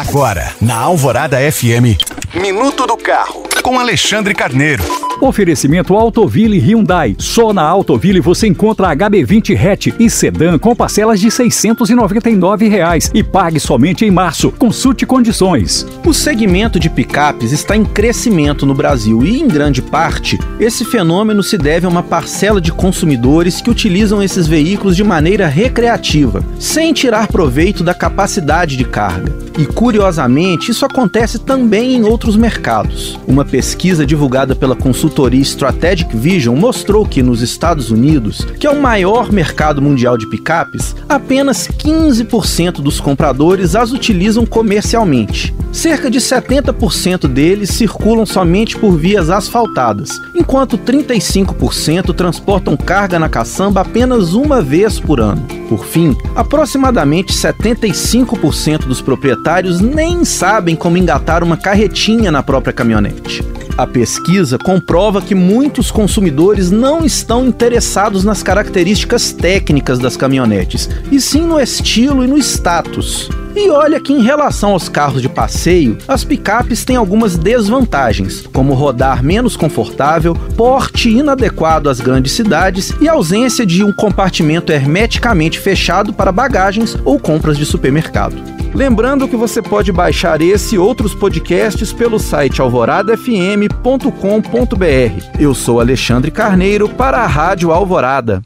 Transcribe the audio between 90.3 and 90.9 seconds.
esse e